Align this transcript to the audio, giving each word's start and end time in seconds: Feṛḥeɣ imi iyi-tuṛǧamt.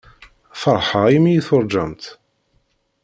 Feṛḥeɣ 0.61 1.05
imi 1.15 1.29
iyi-tuṛǧamt. 1.31 2.03